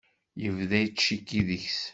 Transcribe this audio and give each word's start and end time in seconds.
Yebda 0.41 0.77
yettcikki 0.81 1.41
deg-s. 1.47 1.81